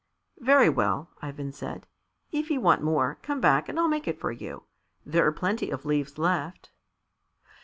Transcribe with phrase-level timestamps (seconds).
[0.39, 1.85] "Very well," Ivan said;
[2.31, 4.63] "if you want more, come back and I'll make it for you.
[5.05, 6.71] There are plenty of leaves left."